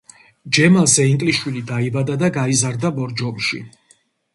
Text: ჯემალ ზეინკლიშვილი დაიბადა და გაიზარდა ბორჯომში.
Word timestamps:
ჯემალ 0.57 0.87
ზეინკლიშვილი 0.93 1.63
დაიბადა 1.73 2.19
და 2.25 2.33
გაიზარდა 2.41 2.97
ბორჯომში. 3.01 3.67